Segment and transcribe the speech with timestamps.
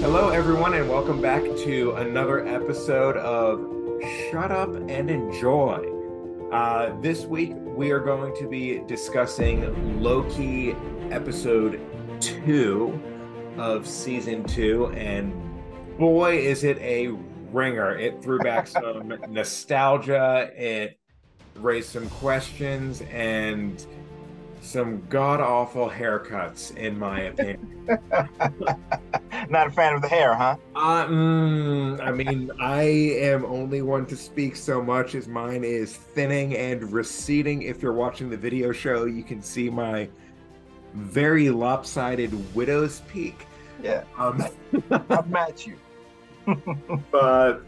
[0.00, 3.60] Hello, everyone, and welcome back to another episode of
[4.30, 5.84] Shut Up and Enjoy.
[6.50, 10.74] Uh, this week, we are going to be discussing Loki
[11.10, 11.82] episode
[12.18, 12.98] two
[13.58, 15.34] of season two, and
[15.98, 17.08] boy, is it a
[17.52, 17.94] ringer!
[17.98, 20.98] It threw back some nostalgia, it
[21.56, 23.86] raised some questions, and
[24.60, 27.86] some god awful haircuts, in my opinion.
[29.48, 30.56] Not a fan of the hair, huh?
[30.76, 35.96] Uh, mm, I mean, I am only one to speak so much as mine is
[35.96, 37.62] thinning and receding.
[37.62, 40.08] If you're watching the video show, you can see my
[40.94, 43.46] very lopsided widow's peak.
[43.82, 44.04] Yeah.
[44.18, 44.44] Um,
[45.10, 45.76] I'll match you.
[47.10, 47.62] but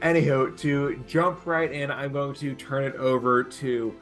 [0.00, 3.94] anywho, to jump right in, I'm going to turn it over to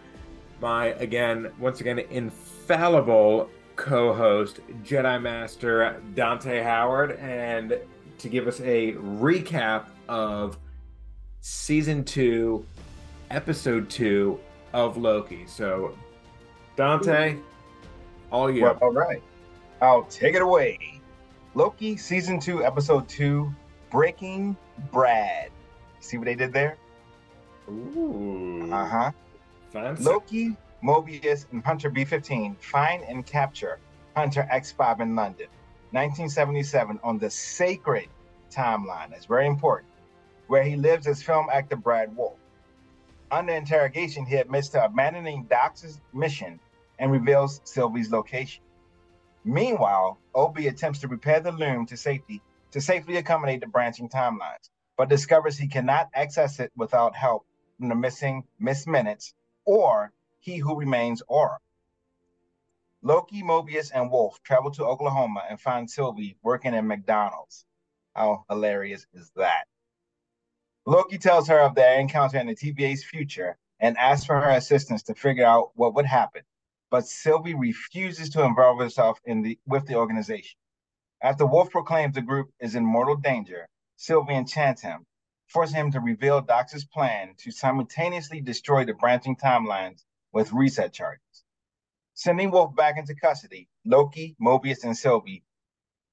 [0.60, 7.78] my again, once again, infallible co-host, Jedi Master Dante Howard, and
[8.18, 10.58] to give us a recap of
[11.40, 12.64] season two,
[13.30, 14.38] episode two
[14.72, 15.46] of Loki.
[15.46, 15.96] So,
[16.76, 17.36] Dante,
[18.30, 18.62] all you.
[18.62, 19.22] Well, all right.
[19.80, 21.00] I'll take it away.
[21.54, 23.52] Loki, season two, episode two,
[23.90, 24.56] Breaking
[24.92, 25.50] Brad.
[26.00, 26.76] See what they did there?
[27.68, 29.10] Ooh, Uh huh.
[29.72, 30.02] Fancy.
[30.02, 33.78] Loki, Mobius, and Hunter B15 find and capture
[34.16, 35.46] Hunter X5 in London,
[35.92, 38.08] 1977, on the sacred
[38.50, 39.10] timeline.
[39.10, 39.92] That's very important,
[40.48, 42.36] where he lives as film actor Brad Wolf.
[43.30, 46.58] Under interrogation, he admits to abandoning Dox's mission
[46.98, 48.64] and reveals Sylvie's location.
[49.44, 54.70] Meanwhile, Obi attempts to repair the loom to safety to safely accommodate the branching timelines,
[54.96, 57.46] but discovers he cannot access it without help
[57.78, 61.58] from the missing Miss Minutes or He Who Remains Aura.
[63.02, 67.64] Loki, Mobius, and Wolf travel to Oklahoma and find Sylvie working at McDonald's.
[68.14, 69.64] How hilarious is that?
[70.86, 75.02] Loki tells her of their encounter in the TVA's future and asks for her assistance
[75.04, 76.42] to figure out what would happen,
[76.90, 80.58] but Sylvie refuses to involve herself in the with the organization.
[81.22, 85.06] After Wolf proclaims the group is in mortal danger, Sylvie enchants him,
[85.52, 91.44] forcing him to reveal Dox's plan to simultaneously destroy the branching timelines with reset charges.
[92.14, 95.42] Sending Wolf back into custody, Loki, Mobius, and Sylvie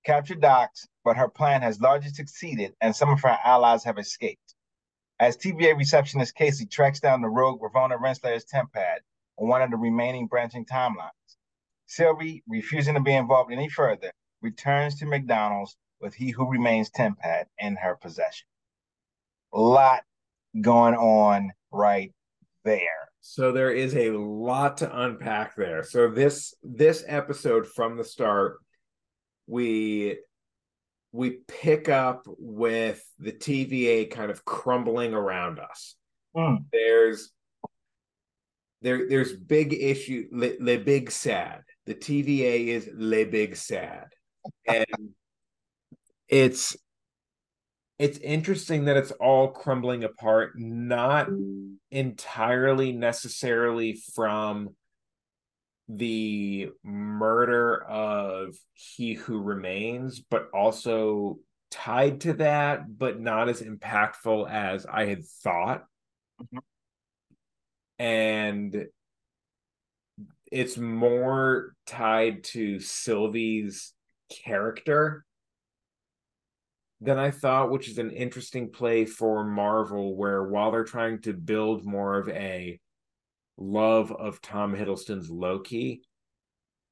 [0.03, 4.55] capture Dox, but her plan has largely succeeded and some of her allies have escaped.
[5.19, 8.99] As TVA receptionist Casey tracks down the rogue Ravonna Renslayer's TemPad
[9.37, 11.11] on one of the remaining branching timelines,
[11.85, 14.11] Sylvie, refusing to be involved any further,
[14.41, 18.47] returns to McDonald's with He Who Remains TemPad in her possession.
[19.53, 20.01] A lot
[20.59, 22.13] going on right
[22.63, 23.09] there.
[23.21, 25.83] So there is a lot to unpack there.
[25.83, 28.59] So this this episode from the start,
[29.47, 30.17] we
[31.11, 35.95] we pick up with the TVA kind of crumbling around us.
[36.35, 36.65] Mm.
[36.71, 37.31] There's
[38.81, 41.63] there there's big issue le, le big sad.
[41.85, 44.07] The TVA is le big sad.
[44.67, 44.85] And
[46.29, 46.77] it's
[47.99, 51.29] it's interesting that it's all crumbling apart, not
[51.89, 54.75] entirely necessarily from
[55.89, 61.39] the murder of he who remains, but also
[61.71, 65.85] tied to that, but not as impactful as I had thought.
[66.41, 66.59] Mhm.
[67.99, 68.87] And
[70.51, 73.93] it's more tied to Sylvie's
[74.29, 75.25] character
[77.01, 81.33] than I thought, which is an interesting play for Marvel, where while they're trying to
[81.33, 82.79] build more of a
[83.57, 86.01] love of Tom Hiddleston's Loki,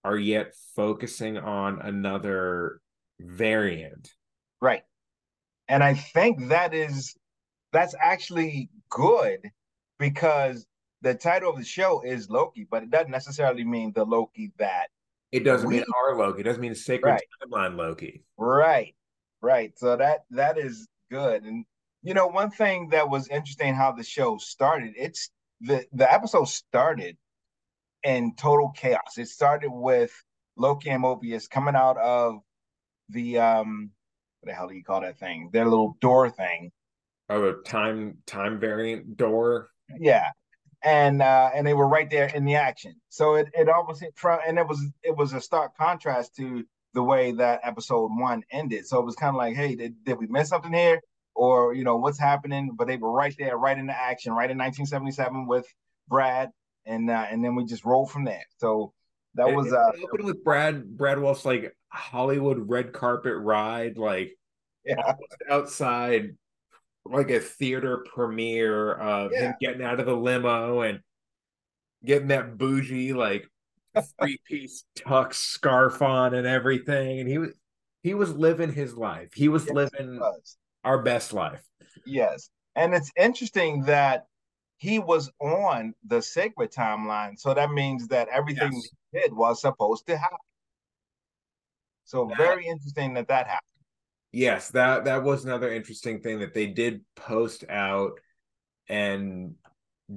[0.04, 2.80] are yet focusing on another
[3.20, 4.12] variant.
[4.62, 4.84] Right.
[5.68, 7.16] And I think that is
[7.74, 9.40] that's actually good
[9.98, 10.68] because
[11.02, 14.88] the title of the show is Loki, but it doesn't necessarily mean the Loki that
[15.32, 17.22] It doesn't We- mean our Loki, it doesn't mean sacred Right.
[17.44, 18.24] timeline Loki.
[18.38, 18.96] Right.
[19.46, 19.78] Right.
[19.78, 21.44] So that that is good.
[21.44, 21.66] And
[22.02, 25.30] you know, one thing that was interesting how the show started, it's
[25.62, 27.16] the the episode started
[28.04, 29.20] in total chaos.
[29.20, 30.12] It started with
[30.58, 32.40] Loki and Mobius coming out of
[33.10, 33.92] the um
[34.42, 35.52] what the hell do you call that thing?
[35.54, 36.72] Their little door thing.
[37.30, 39.70] Oh, a time time variant door.
[39.96, 40.32] Yeah.
[40.84, 42.96] And uh and they were right there in the action.
[43.10, 46.66] So it it almost hit from and it was it was a stark contrast to
[46.96, 48.88] the way that episode one ended.
[48.88, 51.00] So it was kind of like, hey, did, did we miss something here?
[51.36, 52.72] Or, you know, what's happening?
[52.76, 55.68] But they were right there, right in the action, right in 1977 with
[56.08, 56.50] Brad,
[56.86, 58.46] and uh, and then we just rolled from there.
[58.58, 58.94] So
[59.36, 63.98] that It- was it uh opened with Brad Brad Wolf's like Hollywood red carpet ride,
[63.98, 64.38] like
[64.86, 65.14] yeah.
[65.50, 66.38] outside
[67.06, 69.40] like a theater premiere of Yeah.
[69.50, 71.02] him getting out of the limo and
[72.04, 73.48] getting that bougie like
[74.20, 77.20] three piece tux scarf on and everything.
[77.20, 77.52] And he was
[78.04, 79.34] he was living his life.
[79.34, 80.58] He was Yes, living was.
[80.84, 81.64] our best life.
[82.06, 82.50] Yes.
[82.76, 84.26] And it's interesting that
[84.78, 87.40] he was on the sacred timeline.
[87.40, 88.90] So that means that everything Yes.
[89.12, 90.38] he did was supposed to happen.
[92.04, 93.62] So That- very interesting that that happened.
[94.32, 98.20] Yes, that that was another interesting thing that they did post out
[98.90, 99.56] and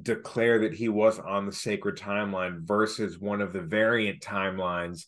[0.03, 5.07] declare that he was on the sacred timeline versus one of the variant timelines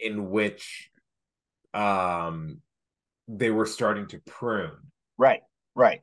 [0.00, 0.90] in which
[1.74, 2.60] um
[3.28, 4.72] they were starting to prune.
[5.16, 5.40] Right,
[5.74, 6.02] right.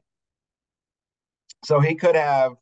[1.65, 2.53] So he could have,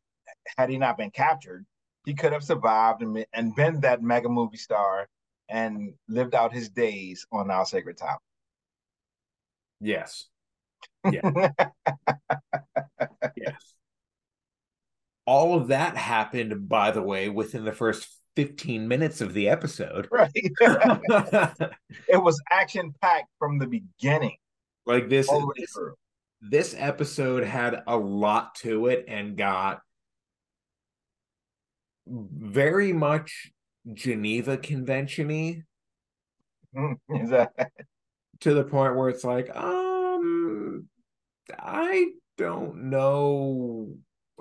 [0.58, 1.66] had he not been captured,
[2.06, 5.08] he could have survived and, and been that mega movie star
[5.50, 8.18] and lived out his days on our sacred time.
[9.80, 10.28] Yes.
[11.12, 11.22] Yeah.
[13.36, 13.77] Yes.
[15.28, 18.08] All of that happened, by the way, within the first
[18.38, 20.08] 15 minutes of the episode.
[20.12, 20.32] right.
[22.08, 24.38] it was action packed from the beginning
[24.86, 25.78] like this, all the way this
[26.40, 29.82] this episode had a lot to it and got
[32.08, 33.52] very much
[33.94, 35.64] Geneva convention-y
[37.10, 37.72] Is that-
[38.42, 40.88] to the point where it's like, um,
[41.58, 43.96] I don't know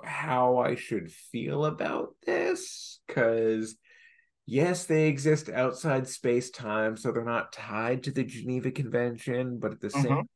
[0.07, 3.75] how I should feel about this because
[4.45, 9.73] yes, they exist outside space time, so they're not tied to the Geneva Convention, but
[9.73, 10.27] at the same Mhm.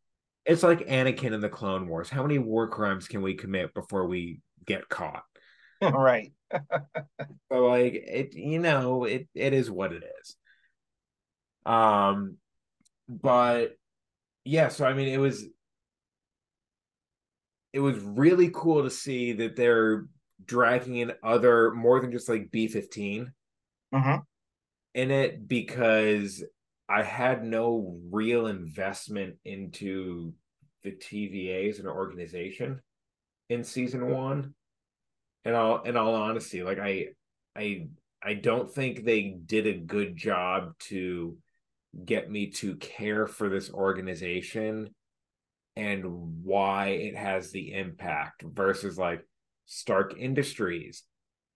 [0.45, 2.09] it's like Anakin in the Clone Wars.
[2.09, 5.23] How many war crimes can we commit before we get caught?
[5.81, 6.33] right.
[7.51, 10.35] So like it, you know, it it is what it is.
[11.65, 12.37] Um,
[13.07, 13.75] but
[14.43, 15.45] yeah, so I mean, it was
[17.73, 20.05] it was really cool to see that they're
[20.43, 23.31] dragging in other more than just like B fifteen.
[23.93, 24.17] Hmm
[24.93, 26.43] in it because
[26.89, 30.33] I had no real investment into
[30.83, 32.81] the TVA as an organization
[33.49, 34.53] in season one.
[35.43, 37.07] And all in all honesty, like I
[37.55, 37.87] I
[38.21, 41.37] I don't think they did a good job to
[42.05, 44.93] get me to care for this organization
[45.75, 46.03] and
[46.43, 49.25] why it has the impact versus like
[49.65, 51.03] Stark Industries.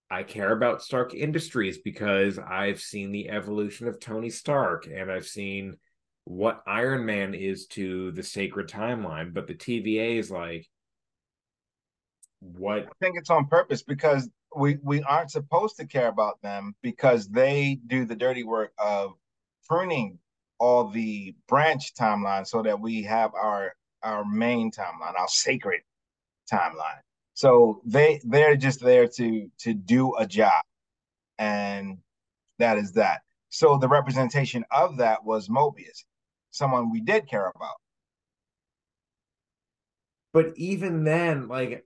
[0.10, 5.28] I care about Stark Industries because I've seen the evolution of Tony Stark and I've
[5.28, 5.78] seen
[6.26, 10.68] what Iron Man is to the sacred timeline, but the TVA is like
[12.40, 16.76] what I think it's on purpose because we we aren't supposed to care about them
[16.82, 19.14] because they do the dirty work of
[19.68, 20.20] pruning
[20.60, 23.74] all the branch timelines so that we have our
[24.06, 25.82] our main timeline, our sacred
[26.52, 27.02] timeline.
[27.34, 30.64] So they they're just there to to do a job,
[31.40, 31.98] and
[32.60, 33.22] that is that.
[33.50, 36.06] So the representation of that was Mobius,
[36.52, 37.76] someone we did care about.
[40.36, 41.86] but even then like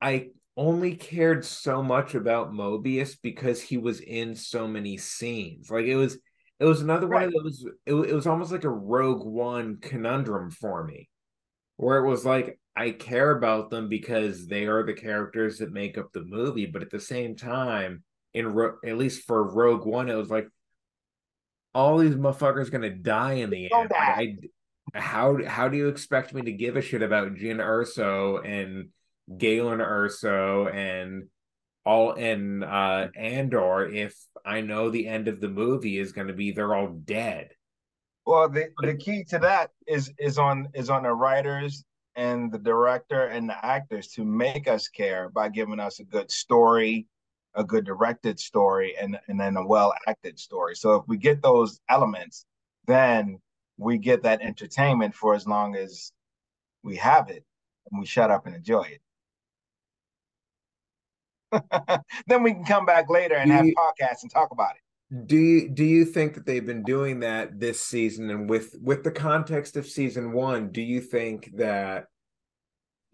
[0.00, 5.70] I only cared so much about Mobius because he was in so many scenes.
[5.70, 6.18] Like it was
[6.60, 7.42] it was another one of Right.
[7.42, 11.08] those it, it was almost like a Rogue One conundrum for me.
[11.76, 15.98] Where it was like I care about them because they are the characters that make
[15.98, 18.02] up the movie, but at the same time
[18.34, 20.48] in Ro- at least for Rogue One it was like
[21.74, 23.92] all these motherfuckers gonna die in the end.
[23.94, 24.36] I
[24.94, 28.88] how how do you expect me to give a shit about Jyn Erso and
[29.36, 31.28] Galen Erso and
[31.88, 34.14] all in, and uh Andor if
[34.44, 37.48] I know the end of the movie is going to be they're all dead.
[38.26, 42.58] Well, the, the key to that is is on is on the writers and the
[42.58, 47.06] director and the actors to make us care by giving us a good story,
[47.54, 50.76] a good directed story, and and then a well acted story.
[50.76, 52.44] So if we get those elements,
[52.86, 53.38] then
[53.78, 56.12] we get that entertainment for as long as
[56.82, 57.44] we have it,
[57.90, 59.00] and we shut up and enjoy it.
[62.26, 65.26] then we can come back later and have You- podcasts and talk about it.
[65.26, 69.04] Do you do you think that they've been doing that this season and with with
[69.04, 72.08] the context of season 1, do you think that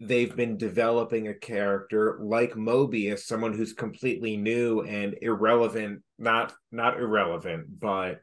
[0.01, 6.99] they've been developing a character like Mobius, someone who's completely new and irrelevant, not not
[6.99, 8.19] irrelevant, but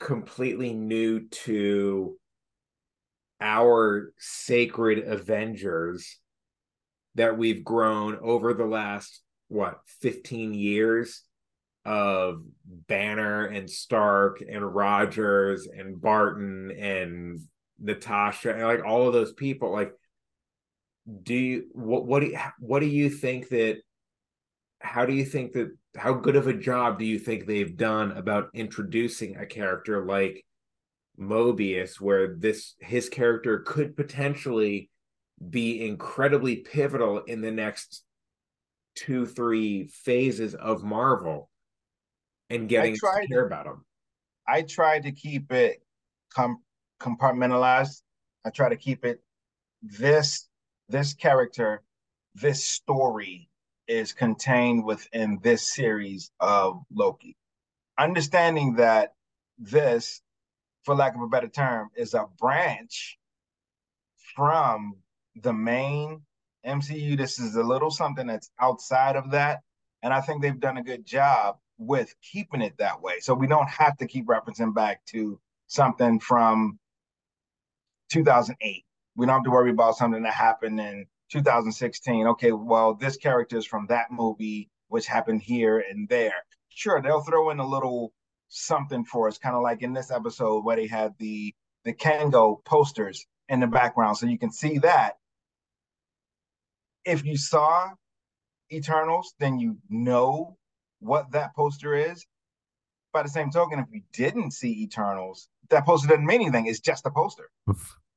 [0.00, 2.18] completely new to
[3.40, 6.18] our sacred Avengers
[7.14, 11.22] that we've grown over the last what 15 years
[11.84, 17.40] of Banner and Stark and Rogers and Barton and
[17.80, 19.92] Natasha and like all of those people like
[21.22, 23.78] do you what what do you, what do you think that
[24.80, 28.12] how do you think that how good of a job do you think they've done
[28.12, 30.44] about introducing a character like
[31.18, 34.90] Mobius where this his character could potentially
[35.50, 38.02] be incredibly pivotal in the next
[38.94, 41.48] two three phases of Marvel
[42.50, 43.84] and getting to care about them.
[44.46, 45.82] I try to keep it
[46.34, 46.62] com-
[47.00, 48.02] compartmentalized.
[48.44, 49.20] I try to keep it
[49.82, 50.48] this
[50.88, 51.82] this character,
[52.34, 53.48] this story
[53.86, 57.36] is contained within this series of Loki.
[57.98, 59.12] Understanding that
[59.58, 60.22] this,
[60.84, 63.18] for lack of a better term, is a branch
[64.34, 64.94] from
[65.42, 66.22] the main
[66.66, 67.16] MCU.
[67.16, 69.60] This is a little something that's outside of that.
[70.02, 73.20] And I think they've done a good job with keeping it that way.
[73.20, 76.78] So we don't have to keep referencing back to something from
[78.10, 78.84] 2008.
[79.16, 82.26] We don't have to worry about something that happened in 2016.
[82.28, 86.44] Okay, well, this character is from that movie, which happened here and there.
[86.68, 88.12] Sure, they'll throw in a little
[88.48, 91.54] something for us, kind of like in this episode where they had the
[91.84, 95.17] the Kingo posters in the background, so you can see that.
[97.08, 97.88] If you saw
[98.70, 100.58] Eternals, then you know
[101.00, 102.26] what that poster is.
[103.14, 106.66] By the same token, if you didn't see Eternals, that poster doesn't mean anything.
[106.66, 107.48] It's just a poster.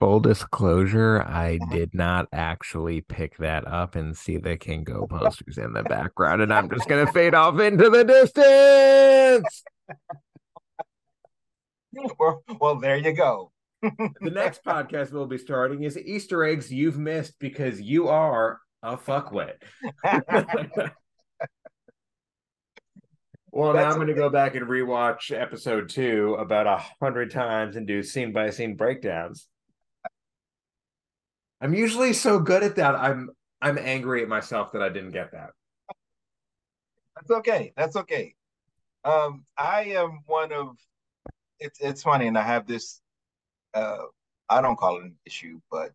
[0.02, 1.74] Full disclosure, I mm-hmm.
[1.74, 6.54] did not actually pick that up and see the Kingo posters in the background, and
[6.54, 9.64] I'm just gonna fade off into the distance.
[12.20, 13.54] well, well, there you go.
[13.82, 18.98] the next podcast we'll be starting is Easter eggs you've missed because you are a
[18.98, 19.54] fuckwit.
[23.54, 27.32] Well, That's now I'm going to go back and rewatch episode two about a hundred
[27.32, 29.48] times and do scene by scene breakdowns.
[31.60, 32.96] I'm usually so good at that.
[32.96, 33.30] I'm
[33.62, 35.50] I'm angry at myself that I didn't get that.
[37.16, 37.74] That's okay.
[37.76, 38.36] That's okay.
[39.04, 40.78] Um, I am one of
[41.60, 43.02] it's it's funny, and I have this.
[43.74, 44.04] Uh,
[44.50, 45.92] I don't call it an issue, but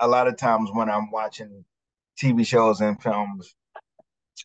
[0.00, 1.64] a lot of times when I'm watching
[2.20, 3.54] TV shows and films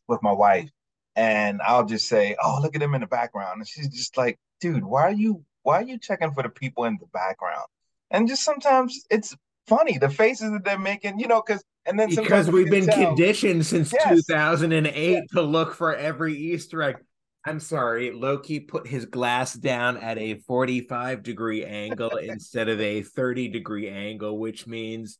[0.07, 0.69] with my wife,
[1.15, 4.39] and I'll just say, "Oh, look at him in the background," and she's just like,
[4.61, 7.65] "Dude, why are you why are you checking for the people in the background?"
[8.11, 9.35] And just sometimes it's
[9.67, 13.07] funny the faces that they're making, you know, because and then because we've been tell,
[13.07, 14.25] conditioned since yes.
[14.27, 15.21] 2008 yeah.
[15.33, 16.97] to look for every Easter egg.
[17.45, 23.01] I'm sorry, Loki put his glass down at a 45 degree angle instead of a
[23.01, 25.17] 30 degree angle, which means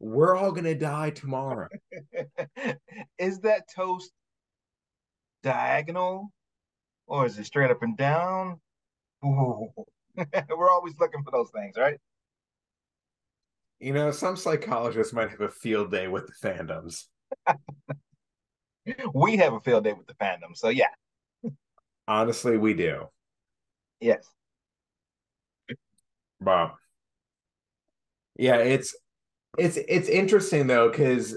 [0.00, 1.68] we're all gonna die tomorrow.
[3.18, 4.10] Is that toast
[5.42, 6.32] diagonal
[7.06, 8.60] or is it straight up and down?
[9.22, 11.98] We're always looking for those things, right?
[13.80, 17.04] You know, some psychologists might have a field day with the fandoms.
[19.14, 20.88] we have a field day with the fandom, so yeah.
[22.06, 23.04] Honestly, we do.
[24.00, 24.26] Yes.
[26.40, 26.72] Bob.
[28.36, 28.96] Yeah, it's
[29.58, 31.36] it's it's interesting though, because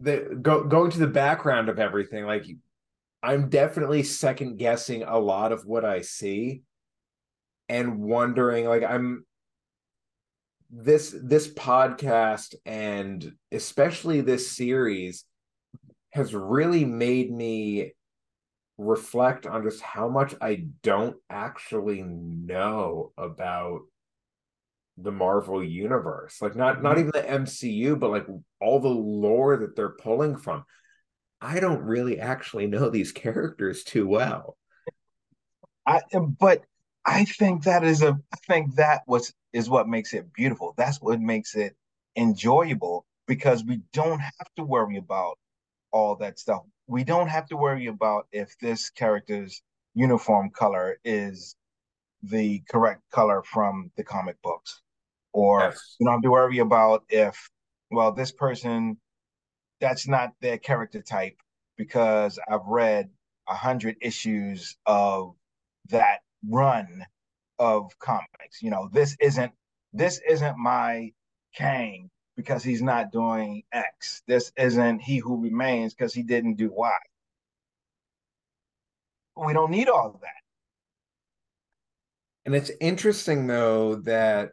[0.00, 2.46] the go, going to the background of everything, like
[3.22, 6.62] I'm definitely second guessing a lot of what I see
[7.68, 9.24] and wondering like I'm
[10.70, 15.24] this this podcast and especially this series
[16.12, 17.92] has really made me
[18.78, 23.82] reflect on just how much I don't actually know about
[25.02, 26.40] the Marvel universe.
[26.40, 27.08] Like not not mm-hmm.
[27.08, 28.26] even the MCU, but like
[28.60, 30.64] all the lore that they're pulling from.
[31.40, 34.56] I don't really actually know these characters too well.
[35.86, 36.64] I but
[37.06, 40.74] I think that is a I think that was is what makes it beautiful.
[40.76, 41.74] That's what makes it
[42.16, 45.38] enjoyable because we don't have to worry about
[45.92, 46.62] all that stuff.
[46.86, 49.62] We don't have to worry about if this character's
[49.94, 51.56] uniform color is
[52.22, 54.82] the correct color from the comic books.
[55.32, 55.96] Or yes.
[55.98, 57.48] you don't have to worry about if,
[57.90, 58.96] well, this person,
[59.80, 61.36] that's not their character type
[61.76, 63.10] because I've read
[63.48, 65.34] a hundred issues of
[65.90, 67.04] that run
[67.58, 68.62] of comics.
[68.62, 69.52] You know, this isn't
[69.92, 71.12] this isn't my
[71.54, 74.22] Kang because he's not doing X.
[74.26, 76.90] This isn't he who remains because he didn't do Y.
[79.36, 80.28] We don't need all of that.
[82.46, 84.52] And it's interesting though that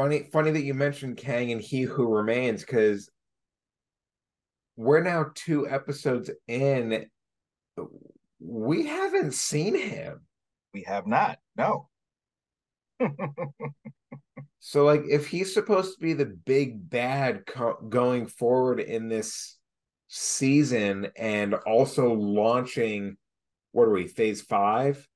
[0.00, 3.10] funny funny that you mentioned Kang and He Who Remains because
[4.76, 7.06] we're now two episodes in
[8.40, 10.22] we haven't seen him.
[10.72, 11.38] We have not.
[11.54, 11.88] No.
[14.60, 19.58] so, like, if he's supposed to be the big bad co- going forward in this
[20.08, 23.18] season and also launching,
[23.72, 25.06] what are we, phase five?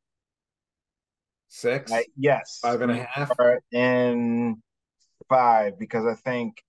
[1.48, 1.92] Six?
[1.92, 2.58] Uh, yes.
[2.60, 3.30] Five and a half?
[3.72, 4.60] in
[5.34, 6.62] five because I think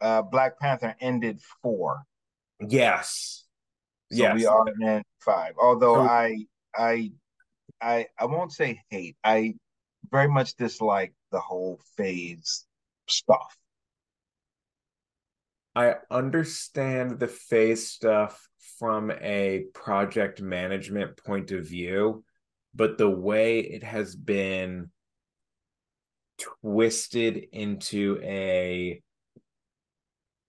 [0.00, 2.02] uh, Black Panther ended four.
[2.60, 3.44] Yes.
[4.10, 4.34] So yes.
[4.34, 5.54] we are in five.
[5.60, 7.12] Although so, I I
[7.80, 9.16] I I won't say hate.
[9.22, 9.54] I
[10.10, 12.64] very much dislike the whole phase
[13.08, 13.56] stuff.
[15.74, 18.48] I understand the phase stuff
[18.78, 22.24] from a project management point of view,
[22.74, 24.90] but the way it has been
[26.38, 29.02] twisted into a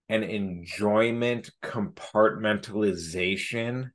[0.10, 3.91] an enjoyment compartmentalization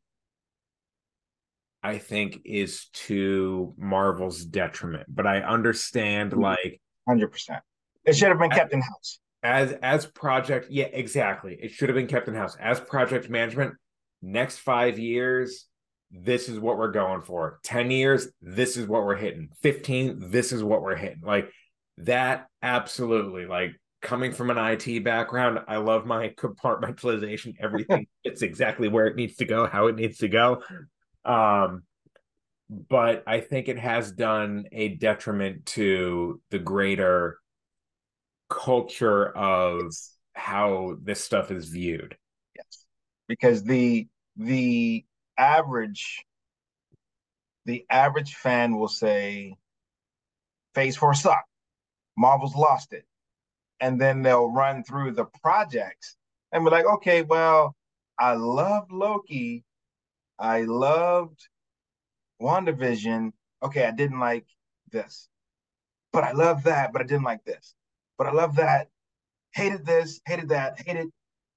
[1.85, 5.05] I think is to Marvel's detriment.
[5.07, 6.41] But I understand mm-hmm.
[6.41, 7.61] like hundred percent.
[8.07, 9.21] It should have been kept in house.
[9.43, 11.59] As as project, yeah, exactly.
[11.61, 12.57] It should have been kept in house.
[12.59, 13.75] As project management,
[14.23, 15.67] next five years,
[16.11, 17.61] this is what we're going for.
[17.65, 19.51] 10 years, this is what we're hitting.
[19.61, 21.21] 15, this is what we're hitting.
[21.23, 21.51] Like
[21.99, 23.47] that, absolutely.
[23.47, 23.73] Like
[24.03, 27.55] coming from an IT background, I love my compartmentalization.
[27.61, 30.63] Everything fits exactly where it needs to go, how it needs to go.
[31.25, 31.83] Um,
[32.71, 37.39] but I think it has done a detriment to the greater
[38.49, 40.17] culture of yes.
[40.35, 42.17] how this stuff is viewed.
[42.57, 42.85] Yes.
[43.29, 45.05] Because the the
[45.39, 46.25] average
[47.67, 49.55] the average fan will say
[50.75, 51.49] phase four sucked.
[52.17, 53.05] Marvel's lost it
[53.81, 56.17] and then they'll run through the projects
[56.53, 57.75] and be like, okay, well,
[58.19, 59.65] I loved Loki.
[60.39, 61.49] I loved
[62.41, 63.33] WandaVision.
[63.63, 64.47] Okay, I didn't like
[64.91, 65.29] this.
[66.13, 67.75] But I love that, but I didn't like this.
[68.17, 68.89] But I love that.
[69.53, 71.09] Hated this, hated that, hated,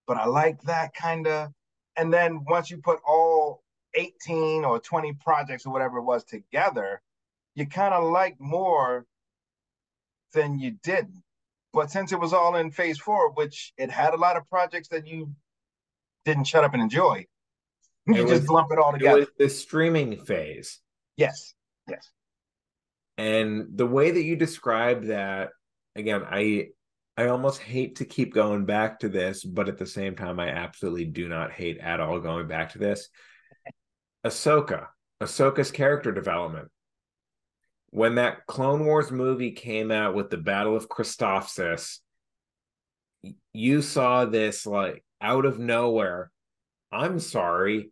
[0.06, 1.52] but I like that kind of.
[1.96, 3.64] And then once you put all
[3.96, 7.02] 18 or 20 projects or whatever it was together,
[7.56, 9.06] you kind of like more
[10.34, 11.24] than you didn't.
[11.74, 14.88] But since it was all in phase four, which it had a lot of projects
[14.90, 15.32] that you
[16.26, 17.26] didn't shut up and enjoy,
[18.08, 19.18] you it just was, lump it all together.
[19.18, 20.80] It was the streaming phase.
[21.18, 21.54] Yes.
[21.90, 22.10] Yes.
[23.18, 25.50] And the way that you describe that,
[25.96, 26.70] again, I
[27.18, 30.50] I almost hate to keep going back to this, but at the same time, I
[30.50, 33.10] absolutely do not hate at all going back to this.
[34.26, 34.88] Ahsoka,
[35.22, 36.70] Ahsoka's character development
[37.90, 42.00] when that Clone Wars movie came out with the Battle of Christophsis,
[43.54, 46.32] you saw this like out of nowhere.
[46.92, 47.92] I'm sorry.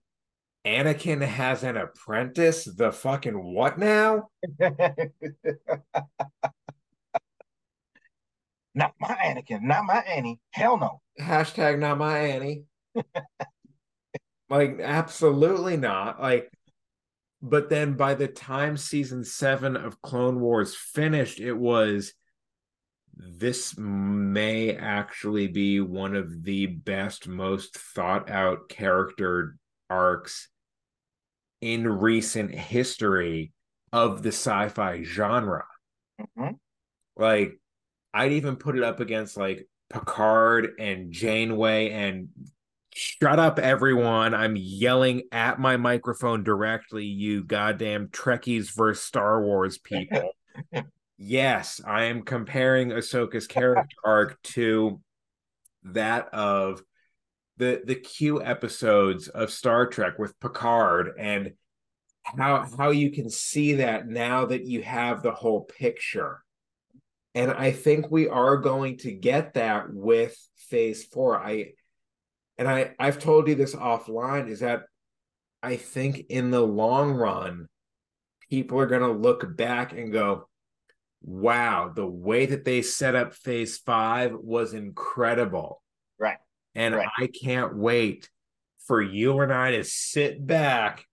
[0.65, 2.65] Anakin has an apprentice.
[2.65, 4.29] The fucking what now?
[8.73, 10.39] not my Anakin, not my Annie.
[10.51, 11.01] Hell no.
[11.19, 12.63] Hashtag not my Annie.
[14.49, 16.19] like, absolutely not.
[16.21, 16.51] Like,
[17.49, 22.13] but then by the time season seven of Clone Wars finished, it was
[23.15, 29.57] this may actually be one of the best, most thought out character
[29.89, 30.49] arcs
[31.61, 33.53] in recent history
[33.93, 35.65] of the sci fi genre.
[36.19, 36.55] Mm-hmm.
[37.15, 37.59] Like,
[38.13, 42.29] I'd even put it up against like Picard and Janeway and
[42.97, 44.33] Shut up, everyone.
[44.33, 50.31] I'm yelling at my microphone directly, you goddamn Trekkies versus Star Wars people.
[51.17, 55.01] yes, I am comparing Ahsoka's character arc to
[55.83, 56.83] that of
[57.57, 61.51] the the Q episodes of Star Trek with Picard and
[62.23, 66.41] how how you can see that now that you have the whole picture.
[67.33, 70.37] And I think we are going to get that with
[70.69, 71.43] phase 4.
[71.45, 71.73] I
[72.57, 74.83] and I I've told you this offline is that
[75.61, 77.67] I think in the long run
[78.49, 80.47] people are going to look back and go
[81.21, 85.81] wow the way that they set up phase 5 was incredible.
[86.19, 86.37] Right.
[86.75, 87.09] And right.
[87.17, 88.29] I can't wait
[88.85, 91.05] for you and I to sit back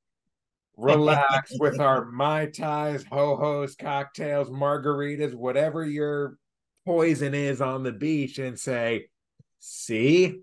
[0.77, 6.37] relax with our mai tais ho hos cocktails margaritas whatever your
[6.87, 9.07] poison is on the beach and say
[9.61, 10.41] see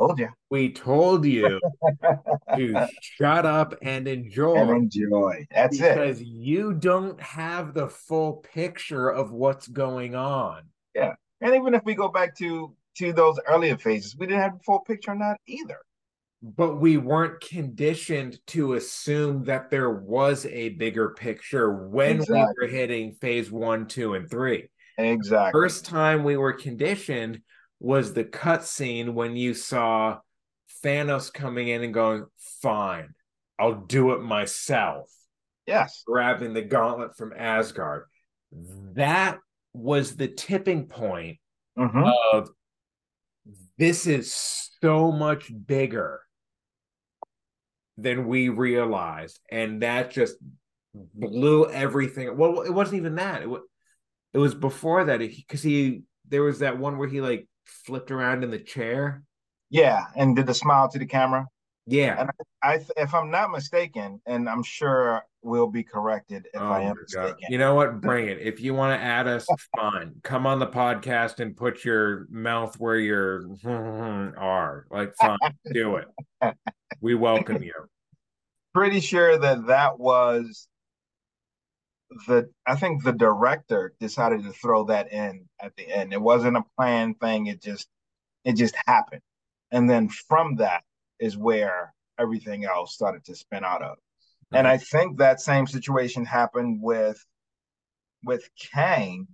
[0.00, 0.28] Told you.
[0.48, 1.60] We told you
[2.56, 4.56] to shut up and enjoy.
[4.56, 5.46] And enjoy.
[5.54, 5.94] That's because it.
[5.94, 10.62] Because you don't have the full picture of what's going on.
[10.94, 11.12] Yeah.
[11.42, 14.64] And even if we go back to to those earlier phases, we didn't have the
[14.64, 15.78] full picture on that either.
[16.42, 22.54] but we weren't conditioned to assume that there was a bigger picture when exactly.
[22.58, 24.68] we were hitting phase one, two, and three.
[24.96, 25.52] Exactly.
[25.52, 27.40] First time we were conditioned
[27.80, 30.18] was the cutscene when you saw
[30.84, 32.26] Thanos coming in and going,
[32.62, 33.14] Fine,
[33.58, 35.10] I'll do it myself.
[35.66, 36.02] Yes.
[36.06, 38.04] Grabbing the gauntlet from Asgard.
[38.94, 39.38] That
[39.72, 41.38] was the tipping point
[41.78, 42.10] mm-hmm.
[42.32, 42.50] of
[43.78, 44.34] this is
[44.82, 46.20] so much bigger
[47.96, 49.38] than we realized.
[49.50, 50.36] And that just
[50.92, 52.36] blew everything.
[52.36, 53.42] Well, it wasn't even that.
[53.42, 53.62] It was,
[54.32, 57.46] it was before that because he, there was that one where he like
[57.84, 59.22] flipped around in the chair.
[59.70, 61.46] Yeah, and did the smile to the camera.
[61.86, 62.30] Yeah, and
[62.62, 66.82] I, I if I'm not mistaken, and I'm sure we'll be corrected if oh I
[66.82, 67.36] am mistaken.
[67.48, 68.00] You know what?
[68.00, 68.38] Bring it.
[68.38, 70.14] If you want to add us, fine.
[70.22, 74.86] Come on the podcast and put your mouth where your are.
[74.90, 75.38] Like, fine,
[75.72, 76.54] do it.
[77.00, 77.74] We welcome you.
[78.74, 80.68] Pretty sure that that was
[82.26, 86.12] the I think the director decided to throw that in at the end.
[86.12, 87.46] It wasn't a planned thing.
[87.46, 87.88] It just
[88.44, 89.22] it just happened.
[89.70, 90.82] And then from that
[91.20, 93.96] is where everything else started to spin out of.
[93.96, 94.56] Mm-hmm.
[94.56, 97.24] And I think that same situation happened with
[98.24, 99.28] with Kang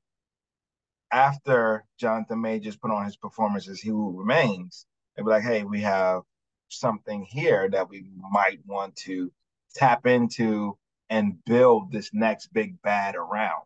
[1.10, 4.86] after Jonathan Majors put on his performance as He Who Remains.
[5.16, 6.22] They were like, hey, we have
[6.68, 9.32] something here that we might want to
[9.74, 10.76] tap into
[11.10, 13.64] and build this next big bad around.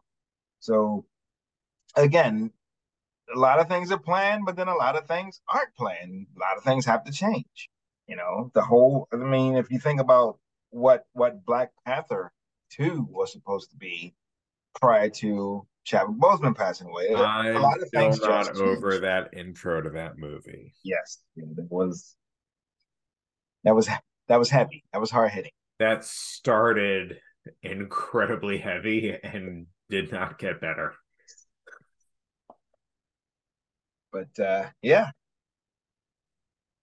[0.61, 1.07] So
[1.96, 2.50] again,
[3.35, 6.26] a lot of things are planned, but then a lot of things aren't planned.
[6.37, 7.68] A lot of things have to change.
[8.07, 10.38] You know, the whole I mean, if you think about
[10.70, 12.33] what what Black Panther
[12.72, 14.14] 2 was supposed to be
[14.81, 17.14] prior to Chadwick Boseman passing away.
[17.14, 20.74] I'm a lot of things still not over that intro to that movie.
[20.85, 22.16] Yes, that was
[23.64, 23.88] that was
[24.29, 24.85] that was heavy.
[24.92, 25.53] That was hard hitting.
[25.79, 27.20] That started
[27.62, 30.94] incredibly heavy and did not get better.
[34.12, 35.11] But uh yeah.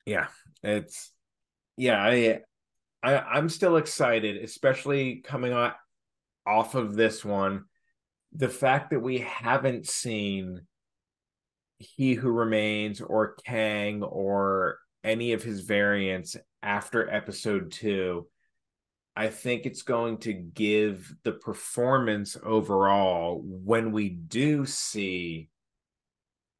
[0.05, 0.27] Yeah,
[0.63, 1.11] it's
[1.75, 2.39] yeah, I,
[3.03, 5.73] I I'm still excited, especially coming on
[6.45, 7.65] off of this one.
[8.33, 10.61] The fact that we haven't seen
[11.77, 18.27] He Who Remains or Kang or any of his variants after episode two
[19.17, 25.49] I think it's going to give the performance overall when we do see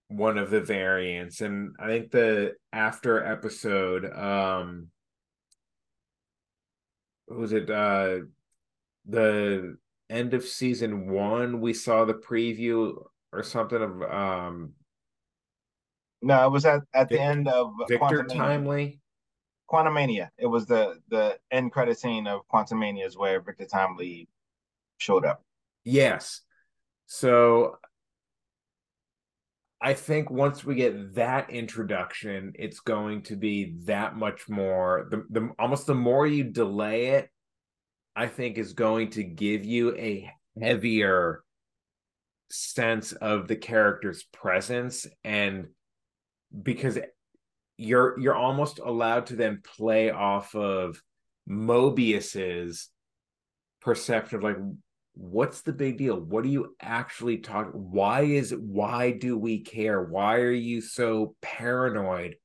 [0.08, 1.42] one of the variants.
[1.42, 4.88] And I think the after episode, um,
[7.28, 8.22] was it uh
[9.06, 9.78] the
[10.10, 14.72] end of season one, we saw the preview or something of um
[16.24, 19.00] no, it was at, at the end of Victor Timely.
[19.70, 20.30] Quantumania.
[20.38, 24.28] It was the the end credit scene of Quantumania is where Victor Timely
[24.98, 25.44] showed up.
[25.84, 26.42] Yes.
[27.06, 27.78] So
[29.82, 35.26] I think once we get that introduction, it's going to be that much more the,
[35.30, 37.30] the almost the more you delay it,
[38.16, 41.44] I think is going to give you a heavier
[42.50, 45.68] sense of the character's presence and
[46.64, 46.98] because
[47.78, 51.02] you're you're almost allowed to then play off of
[51.48, 52.90] Mobius's
[53.82, 54.58] perception of like
[55.14, 56.20] what's the big deal?
[56.20, 60.02] What are you actually talking why is why do we care?
[60.02, 62.36] Why are you so paranoid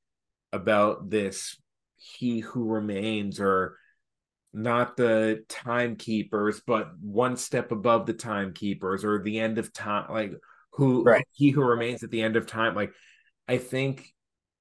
[0.51, 1.57] about this
[1.97, 3.77] he who remains or
[4.55, 10.33] not the timekeepers but one step above the timekeepers or the end of time like
[10.73, 11.25] who right.
[11.31, 12.75] he who remains at the end of time?
[12.75, 12.93] Like
[13.47, 14.12] i think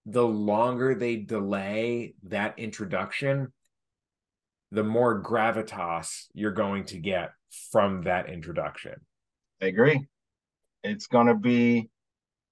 [0.06, 3.52] the longer they delay that introduction,
[4.70, 7.32] the more gravitas you're going to get
[7.70, 8.94] from that introduction.
[9.60, 10.06] I agree.
[10.82, 11.88] It's gonna be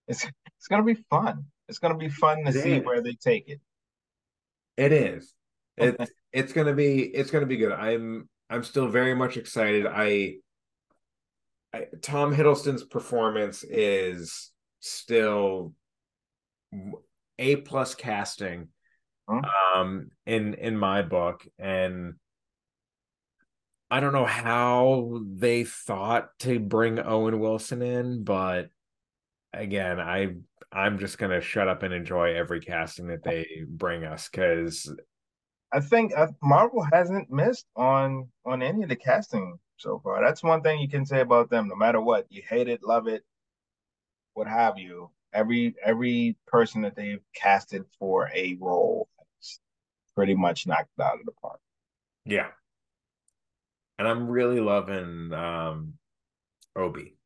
[0.07, 0.25] it's
[0.57, 1.47] it's gonna be fun.
[1.69, 2.85] It's gonna be fun to it see is.
[2.85, 3.61] where they take it.
[4.77, 5.35] It is.
[5.77, 7.73] It's it's gonna be it's gonna be good.
[7.73, 9.87] I'm I'm still very much excited.
[9.87, 10.35] I,
[11.73, 15.73] I Tom Hiddleston's performance is still
[17.41, 18.69] a plus casting
[19.75, 22.15] um in in my book and
[23.91, 28.71] I don't know how they thought to bring Owen Wilson in, but
[29.53, 30.37] again, I
[30.71, 34.95] I'm just gonna shut up and enjoy every casting that they bring us because
[35.73, 40.23] I think uh, Marvel hasn't missed on on any of the casting so far.
[40.23, 41.67] That's one thing you can say about them.
[41.67, 43.25] No matter what, you hate it, love it,
[44.35, 49.61] what have you every every person that they've casted for a role has
[50.15, 51.61] pretty much knocked it out of the park.
[52.25, 52.49] Yeah.
[53.99, 55.95] And I'm really loving um
[56.77, 57.17] Obi.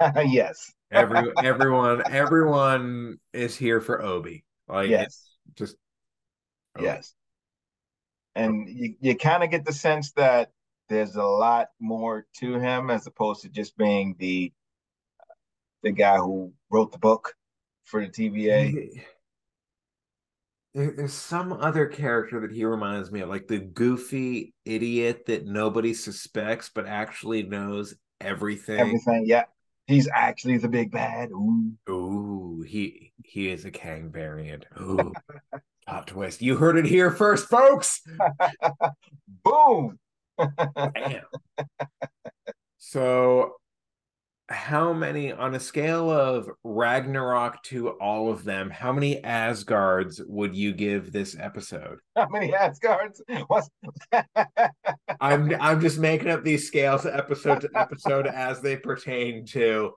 [0.24, 0.72] yes.
[0.90, 4.44] Every everyone everyone is here for Obi.
[4.68, 5.30] Like yes.
[5.56, 5.76] just
[6.76, 6.86] Obi.
[6.86, 7.14] yes.
[8.36, 10.50] And you, you kind of get the sense that
[10.88, 14.52] there's a lot more to him as opposed to just being the
[15.84, 17.34] the guy who wrote the book
[17.84, 18.90] for the TVA.
[20.74, 25.94] there's some other character that he reminds me of, like the goofy idiot that nobody
[25.94, 28.80] suspects but actually knows everything.
[28.80, 29.44] Everything, yeah.
[29.86, 31.30] He's actually the big bad.
[31.30, 34.66] Ooh, Ooh he he is a Kang variant.
[34.80, 35.12] Ooh,
[35.86, 36.42] plot twist.
[36.42, 38.00] You heard it here first, folks.
[39.44, 39.98] Boom.
[40.38, 41.22] Damn.
[42.78, 43.54] so
[44.48, 50.54] how many on a scale of Ragnarok to all of them, how many Asgards would
[50.54, 51.98] you give this episode?
[52.16, 53.22] How many Asgards?
[53.46, 53.70] What's...
[55.20, 59.92] I'm I'm just making up these scales episode to episode as they pertain to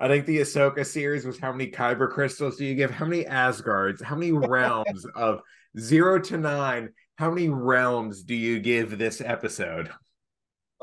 [0.00, 2.90] I think the Ahsoka series was how many Kyber crystals do you give?
[2.90, 4.02] How many Asgards?
[4.02, 5.42] How many realms of
[5.78, 6.88] zero to nine?
[7.18, 9.90] How many realms do you give this episode?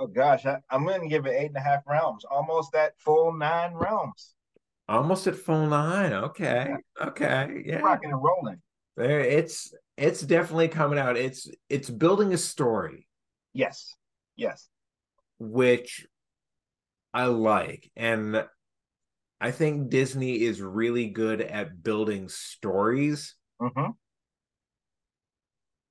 [0.02, 2.94] Oh gosh, I, am going to give it eight and a half realms, almost at
[3.00, 4.34] full nine realms.
[4.88, 6.14] Almost at full nine.
[6.14, 8.62] Okay, okay, yeah, rocking and rolling.
[8.96, 11.18] There, it's it's definitely coming out.
[11.18, 13.10] It's it's building a story.
[13.52, 13.94] Yes,
[14.38, 14.70] yes,
[15.38, 16.08] which
[17.14, 18.46] I like, and
[19.42, 23.36] I think Disney is really good at building stories.
[23.62, 23.92] Mm-hmm.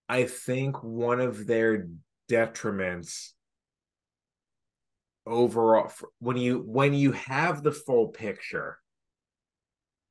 [0.08, 1.88] I think one of their
[2.30, 3.32] detriments
[5.28, 8.78] overall when you when you have the full picture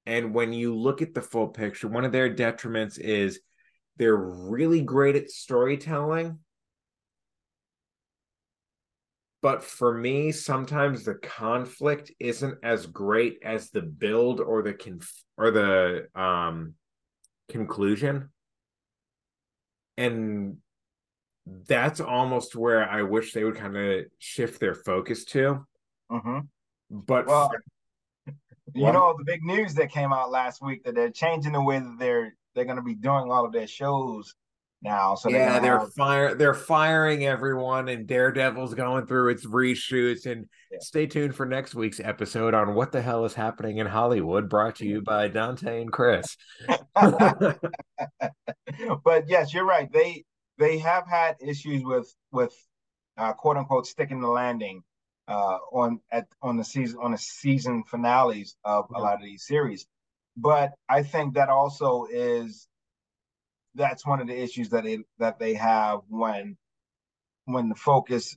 [0.05, 3.39] and when you look at the full picture one of their detriments is
[3.97, 6.39] they're really great at storytelling.
[9.41, 15.23] But for me sometimes the conflict isn't as great as the build or the conf-
[15.37, 16.73] or the um
[17.49, 18.29] conclusion.
[19.97, 20.57] And
[21.67, 25.65] that's almost where I wish they would kind of shift their focus to.
[26.11, 26.39] Mm-hmm.
[26.89, 27.63] But well, for,
[28.73, 31.61] you well, know the big news that came out last week that they're changing the
[31.61, 34.35] way that they're they're going to be doing all of their shows
[34.81, 35.15] now.
[35.15, 35.93] So they're yeah, they're have...
[35.93, 40.25] fire they're firing everyone, and Daredevil's going through its reshoots.
[40.25, 40.79] And yeah.
[40.81, 44.75] stay tuned for next week's episode on what the hell is happening in Hollywood, brought
[44.77, 46.37] to you by Dante and Chris.
[46.95, 47.59] but
[49.27, 49.91] yes, you're right.
[49.91, 50.25] They
[50.57, 52.53] they have had issues with with
[53.17, 54.83] uh, quote unquote sticking the landing
[55.27, 59.45] uh, on at on the season on the season finales of a lot of these
[59.45, 59.85] series.
[60.35, 62.67] But I think that also is
[63.75, 66.57] that's one of the issues that they that they have when
[67.45, 68.35] when the focus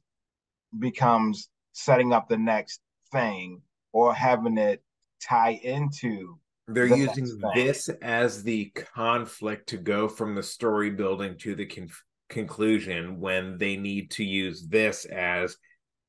[0.78, 2.80] becomes setting up the next
[3.12, 3.60] thing
[3.92, 4.82] or having it
[5.20, 11.36] tie into they're the using this as the conflict to go from the story building
[11.38, 15.56] to the conf- conclusion when they need to use this as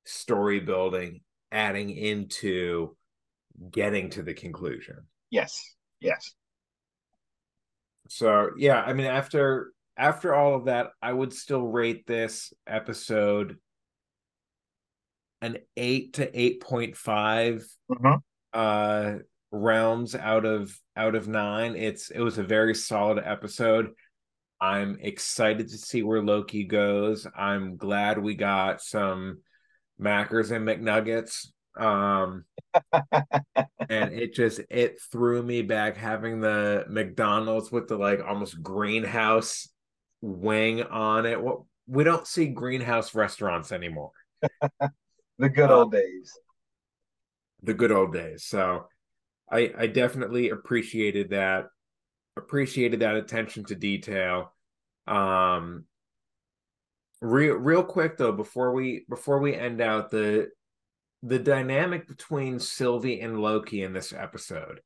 [0.05, 2.95] story building, adding into
[3.71, 4.97] getting to the conclusion.
[5.29, 5.61] Yes.
[5.99, 6.33] Yes.
[8.07, 13.57] So yeah, I mean after after all of that, I would still rate this episode
[15.41, 18.15] an eight to eight point five mm-hmm.
[18.53, 19.15] uh
[19.51, 21.75] rounds out of out of nine.
[21.75, 23.91] It's it was a very solid episode.
[24.61, 27.25] I'm excited to see where Loki goes.
[27.35, 29.39] I'm glad we got some
[29.97, 31.47] Mackers and McNuggets.
[31.79, 32.45] Um,
[33.89, 39.67] and it just it threw me back having the McDonald's with the like almost greenhouse
[40.21, 41.41] wing on it.
[41.41, 44.11] What we don't see greenhouse restaurants anymore.
[45.39, 46.33] the good old um, days.
[47.63, 48.45] The good old days.
[48.45, 48.85] So
[49.51, 51.65] I I definitely appreciated that
[52.37, 54.53] appreciated that attention to detail.
[55.07, 55.85] Um,
[57.21, 60.49] real real quick though, before we before we end out the
[61.23, 64.81] the dynamic between Sylvie and Loki in this episode.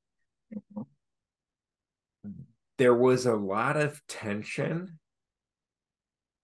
[2.77, 4.99] There was a lot of tension,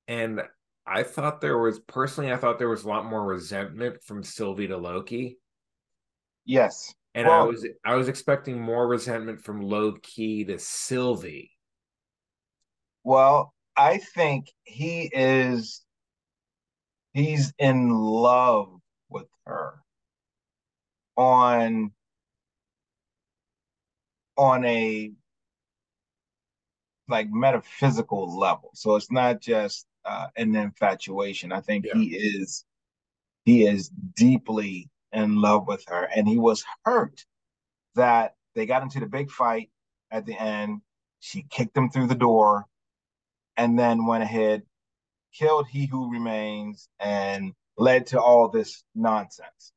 [0.07, 0.41] and
[0.87, 4.67] I thought there was personally, I thought there was a lot more resentment from Sylvie
[4.67, 5.39] to Loki.
[6.45, 11.51] Yes, and well, I was I was expecting more resentment from Loki to Sylvie.
[13.03, 15.83] Well, I think he is
[17.13, 19.75] he's in love with her
[21.17, 21.91] on
[24.37, 25.11] on a
[27.09, 28.71] like metaphysical level.
[28.73, 31.51] So it's not just uh, an infatuation.
[31.51, 31.93] I think yeah.
[31.95, 32.65] he is
[33.43, 37.25] he is deeply in love with her, and he was hurt
[37.95, 39.69] that they got into the big fight
[40.09, 40.81] at the end.
[41.19, 42.65] She kicked him through the door,
[43.57, 44.63] and then went ahead,
[45.33, 49.73] killed he who remains, and led to all this nonsense.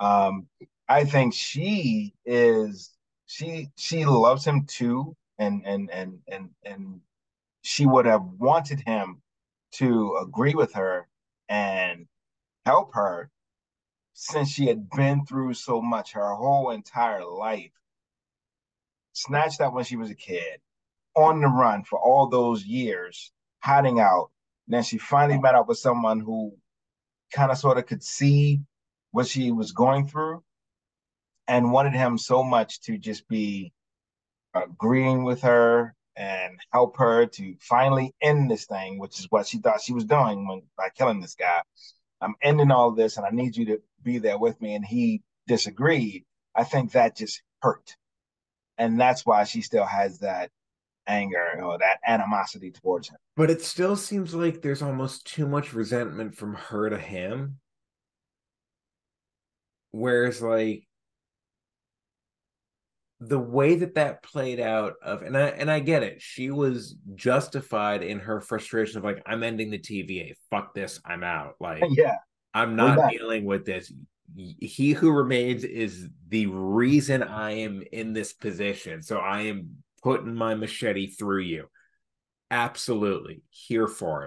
[0.00, 0.48] Um,
[0.88, 2.90] I think she is
[3.26, 7.00] she she loves him too, and and and and and
[7.62, 9.22] she would have wanted him
[9.72, 11.08] to agree with her
[11.48, 12.06] and
[12.66, 13.30] help her
[14.14, 17.72] since she had been through so much her whole entire life.
[19.12, 20.60] Snatched up when she was a kid,
[21.14, 24.30] on the run for all those years, hiding out.
[24.66, 26.56] And then she finally met up with someone who
[27.32, 28.60] kind of sort of could see
[29.10, 30.42] what she was going through
[31.48, 33.72] and wanted him so much to just be
[34.54, 39.58] agreeing with her and help her to finally end this thing, which is what she
[39.58, 41.60] thought she was doing when by killing this guy.
[42.22, 44.74] I'm ending all this and I need you to be there with me.
[44.74, 46.24] And he disagreed.
[46.54, 47.96] I think that just hurt.
[48.78, 50.50] And that's why she still has that
[51.06, 53.16] anger or that animosity towards him.
[53.36, 57.58] But it still seems like there's almost too much resentment from her to him.
[59.90, 60.86] Whereas, like,
[63.28, 66.20] the way that that played out of and I and I get it.
[66.20, 70.34] She was justified in her frustration of like I'm ending the TVA.
[70.50, 71.00] Fuck this.
[71.04, 71.54] I'm out.
[71.60, 72.16] Like yeah.
[72.52, 73.92] I'm not dealing with this.
[74.34, 79.02] He who remains is the reason I am in this position.
[79.02, 81.68] So I am putting my machete through you.
[82.50, 83.42] Absolutely.
[83.50, 84.24] Here for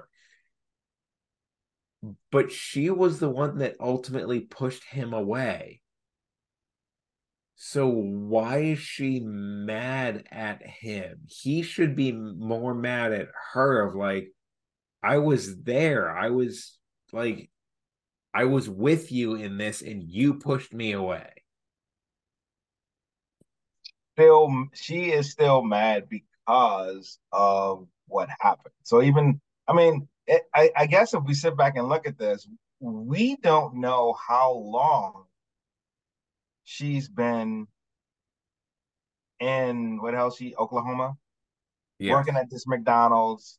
[2.04, 2.14] it.
[2.32, 5.82] But she was the one that ultimately pushed him away.
[7.56, 11.22] So why is she mad at him?
[11.28, 14.32] He should be more mad at her of like
[15.02, 16.16] I was there.
[16.16, 16.78] I was
[17.14, 17.50] like
[18.34, 21.30] I was with you in this and you pushed me away.
[24.18, 28.74] Still she is still mad because of what happened.
[28.84, 32.18] So even I mean, it, I, I guess if we sit back and look at
[32.18, 32.48] this,
[32.82, 35.26] we don't know how long
[36.66, 37.68] she's been
[39.40, 40.38] in what else?
[40.38, 41.16] She Oklahoma,
[42.12, 43.58] working at this McDonald's.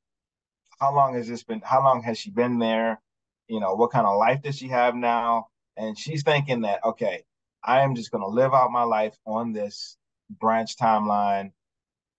[0.78, 1.62] How long has this been?
[1.64, 3.00] How long has she been there?
[3.48, 5.46] You know, what kind of life does she have now?
[5.76, 7.24] And she's thinking that okay,
[7.62, 9.96] I am just going to live out my life on this
[10.28, 11.52] branch timeline,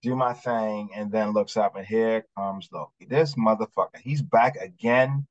[0.02, 3.06] do my thing, and then looks up and here comes Loki.
[3.08, 5.26] This motherfucker, he's back again,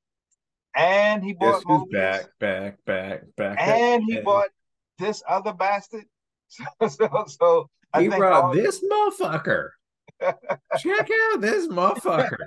[0.75, 4.49] and he bought back, back, back, back, and he bought
[4.97, 6.05] this other bastard.
[6.79, 9.71] So, so, so I he brought this motherfucker.
[10.77, 12.37] Check out this motherfucker.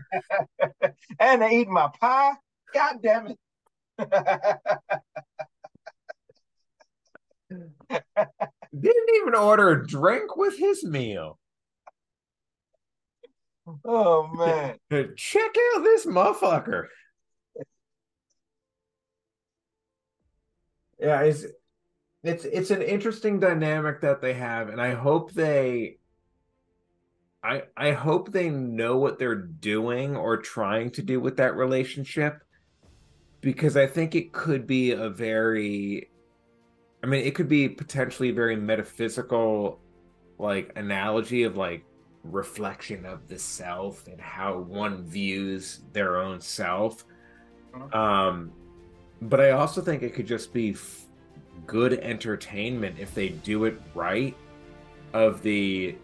[1.21, 2.33] and they eat my pie.
[2.73, 3.39] God damn it.
[8.73, 11.39] Didn't even order a drink with his meal.
[13.85, 14.79] Oh man.
[15.17, 16.87] Check out this motherfucker.
[20.99, 21.47] Yeah, it's
[22.23, 25.97] it's it's an interesting dynamic that they have and i hope they
[27.43, 32.43] i i hope they know what they're doing or trying to do with that relationship
[33.41, 36.11] because i think it could be a very
[37.03, 39.81] i mean it could be potentially a very metaphysical
[40.39, 41.85] like analogy of like
[42.23, 47.07] reflection of the self and how one views their own self
[47.75, 47.99] uh-huh.
[47.99, 48.53] um
[49.23, 50.75] but i also think it could just be
[51.67, 54.37] good entertainment if they do it right
[55.13, 55.97] of the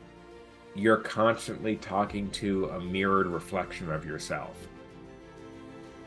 [0.77, 4.69] you're constantly talking to a mirrored reflection of yourself.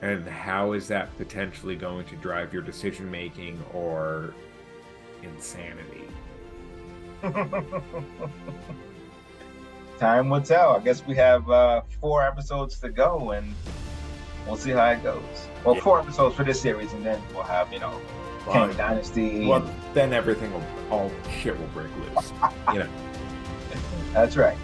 [0.02, 4.34] And how is that potentially going to drive your decision making or
[5.24, 6.04] insanity?
[10.00, 10.78] Time will tell.
[10.78, 13.54] I guess we have uh, four episodes to go and
[14.48, 15.22] we'll see how it goes.
[15.66, 15.82] Well yeah.
[15.82, 18.00] four episodes for this series and then we'll have you know
[18.52, 19.46] Kang Dynasty.
[19.46, 22.34] Well, then everything will all shit will break loose.
[22.74, 22.90] you know.
[24.14, 24.58] That's right.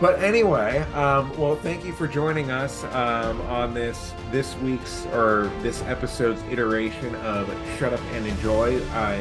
[0.00, 5.52] But anyway, um, well, thank you for joining us um, on this this week's or
[5.60, 7.46] this episode's iteration of
[7.78, 8.82] Shut Up and Enjoy.
[8.92, 9.18] I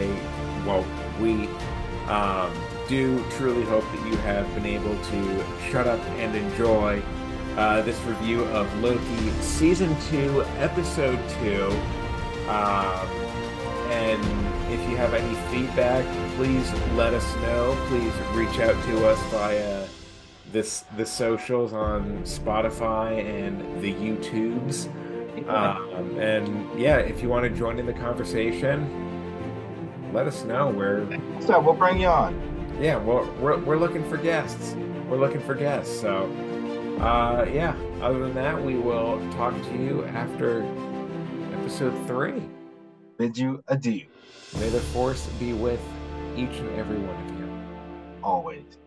[0.65, 0.86] well,
[1.20, 1.47] we
[2.07, 2.53] um,
[2.88, 7.01] do truly hope that you have been able to shut up and enjoy
[7.57, 11.65] uh, this review of Loki season two, episode two.
[12.49, 13.29] Um,
[14.10, 16.05] and if you have any feedback,
[16.36, 17.78] please let us know.
[17.88, 19.88] Please reach out to us via
[20.51, 24.88] this the socials on Spotify and the YouTubes.
[25.47, 30.70] Um, and yeah, if you want to join in the conversation, let us know.
[30.70, 31.05] We're
[31.39, 32.78] So we'll bring you on.
[32.82, 34.76] yeah, well, we're we're looking for guests.
[35.07, 35.99] We're looking for guests.
[35.99, 36.26] So
[36.99, 37.76] uh, yeah.
[38.01, 40.64] Other than that, we will talk to you after
[41.53, 42.41] episode three.
[43.20, 44.07] Bid you adieu.
[44.59, 45.82] May the force be with
[46.38, 47.49] each and every one of you.
[48.24, 48.79] Always.